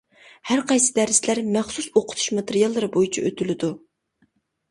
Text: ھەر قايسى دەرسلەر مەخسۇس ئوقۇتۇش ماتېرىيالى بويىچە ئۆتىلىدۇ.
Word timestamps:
ھەر 0.51 0.61
قايسى 0.69 0.93
دەرسلەر 0.95 1.41
مەخسۇس 1.57 1.89
ئوقۇتۇش 2.01 2.25
ماتېرىيالى 2.37 2.89
بويىچە 2.95 3.27
ئۆتىلىدۇ. 3.31 3.73